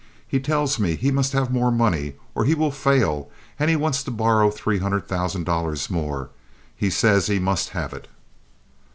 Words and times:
He 0.27 0.39
tells 0.39 0.79
me 0.79 0.95
he 0.95 1.11
must 1.11 1.31
have 1.33 1.51
more 1.53 1.69
money 1.69 2.15
or 2.33 2.43
he 2.45 2.55
will 2.55 2.71
fail 2.71 3.29
and 3.59 3.69
he 3.69 3.75
wants 3.75 4.01
to 4.03 4.09
borrow 4.09 4.49
three 4.49 4.79
hundred 4.79 5.07
thousand 5.07 5.43
dollars 5.43 5.91
more. 5.91 6.31
He 6.75 6.89
says 6.89 7.27
he 7.27 7.37
must 7.37 7.69
have 7.77 7.93
it." 7.93 8.07